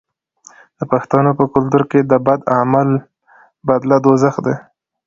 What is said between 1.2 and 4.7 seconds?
په کلتور کې د بد عمل بدله دوزخ دی.